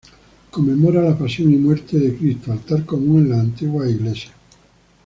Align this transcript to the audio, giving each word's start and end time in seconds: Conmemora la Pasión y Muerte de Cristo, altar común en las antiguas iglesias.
Conmemora 0.49 1.03
la 1.03 1.15
Pasión 1.15 1.53
y 1.53 1.57
Muerte 1.57 1.99
de 1.99 2.17
Cristo, 2.17 2.51
altar 2.51 2.85
común 2.85 3.21
en 3.25 3.29
las 3.29 3.39
antiguas 3.41 3.87
iglesias. 3.87 4.33